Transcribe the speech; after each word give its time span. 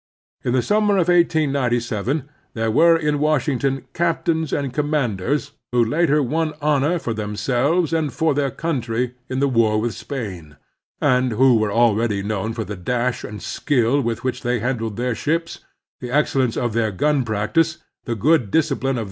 In 0.43 0.53
the 0.53 0.63
siunmer 0.63 0.97
of 0.99 1.09
1897 1.13 2.27
there 2.55 2.71
were 2.71 2.97
in 2.97 3.19
Washington 3.19 3.85
captains 3.93 4.51
and 4.51 4.73
commanders 4.73 5.51
who 5.71 5.85
later 5.85 6.23
won 6.23 6.55
honor 6.59 6.97
for 6.97 7.13
themselves 7.13 7.93
and 7.93 8.09
their 8.09 8.49
country 8.49 9.13
in 9.29 9.39
the 9.39 9.47
war 9.47 9.79
with 9.79 9.93
Spain, 9.93 10.57
and 10.99 11.33
who 11.33 11.55
were 11.55 11.71
already 11.71 12.23
known 12.23 12.53
for 12.53 12.63
the 12.63 12.75
dash 12.75 13.23
and 13.23 13.43
skill 13.43 14.01
with 14.01 14.23
which 14.23 14.41
they 14.41 14.57
handled 14.59 14.97
their 14.97 15.13
ships, 15.13 15.59
the 15.99 16.09
excellence 16.09 16.57
of 16.57 16.73
their 16.73 16.89
gun 16.89 17.23
practice, 17.23 17.77
the 18.05 18.15
good 18.15 18.49
discipline 18.49 18.57
of 18.89 18.93
their 18.93 18.93
t:ie 18.95 18.99
■. 18.99 18.99